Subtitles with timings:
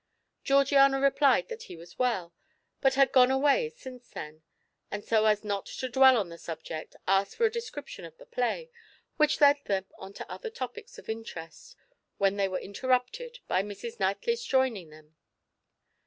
[0.43, 2.33] Georgiana replied that he was well,
[2.81, 4.41] but had gone away since then;
[4.89, 8.25] and so as not to dwell on the subject, asked for a description of the
[8.25, 8.71] play,
[9.17, 11.75] which led them on to other topics of interest,
[12.17, 13.99] when they were interrupted by Mrs.
[13.99, 15.13] Knightley's joining them.